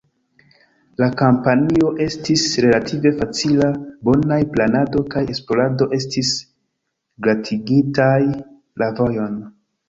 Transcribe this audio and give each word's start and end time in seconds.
La 1.01 1.07
kampanjo 1.17 1.89
estis 2.05 2.45
relative 2.65 3.11
facila; 3.19 3.67
bonaj 4.09 4.39
planado 4.55 5.03
kaj 5.17 5.23
esplorado 5.35 5.89
estis 5.99 6.33
glatigintaj 7.29 8.19
la 8.85 8.91
vojon. 9.03 9.39